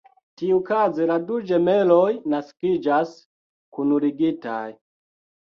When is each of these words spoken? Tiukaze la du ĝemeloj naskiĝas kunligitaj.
Tiukaze 0.41 1.05
la 1.11 1.17
du 1.27 1.37
ĝemeloj 1.51 2.07
naskiĝas 2.33 3.13
kunligitaj. 3.79 4.59